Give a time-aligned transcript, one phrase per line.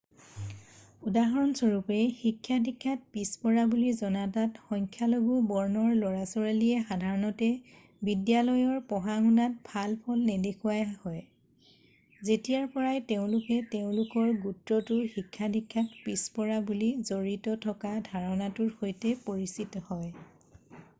[1.09, 7.49] উদাহৰণ স্বৰূপে শিক্ষা-দীক্ষাত পিছপৰা বুলি জনজাত সংখ্যালঘূ বৰ্ণৰ ল'ৰা ছোৱালীয়ে সাধাৰণতে
[8.09, 11.21] বিদ্যালয়ৰ পঢ়া-শুনাত ভাল ফল নেদেখুওৱা হয়
[12.29, 20.83] যেতিয়াৰ পৰাই তেওঁলোক তেওঁলোকৰ গোত্ৰটো শিক্ষা-দীক্ষাত পিছপৰা বুলি জড়িত থকা ধাৰণাটোৰ সৈতে পৰিচিত হয়